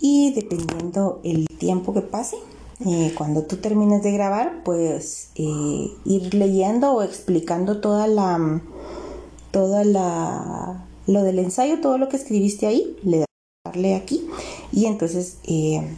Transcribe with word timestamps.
y 0.00 0.32
dependiendo 0.32 1.20
el 1.22 1.46
tiempo 1.46 1.92
que 1.92 2.00
pase, 2.00 2.36
eh, 2.86 3.12
cuando 3.16 3.44
tú 3.44 3.56
termines 3.56 4.02
de 4.02 4.12
grabar, 4.12 4.62
pues 4.64 5.30
eh, 5.34 5.90
ir 6.04 6.34
leyendo 6.34 6.92
o 6.92 7.02
explicando 7.02 7.80
toda 7.80 8.06
la, 8.06 8.62
toda 9.50 9.84
la, 9.84 10.86
lo 11.06 11.22
del 11.22 11.38
ensayo, 11.38 11.80
todo 11.80 11.98
lo 11.98 12.08
que 12.08 12.16
escribiste 12.16 12.66
ahí, 12.66 12.96
le 13.02 13.26
darle 13.66 13.94
aquí 13.94 14.26
y 14.72 14.86
entonces 14.86 15.36
eh, 15.44 15.94